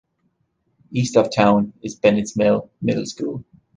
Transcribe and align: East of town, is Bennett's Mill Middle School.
East 0.91 1.15
of 1.15 1.29
town, 1.31 1.73
is 1.83 1.93
Bennett's 1.93 2.35
Mill 2.35 2.71
Middle 2.81 3.05
School. 3.05 3.43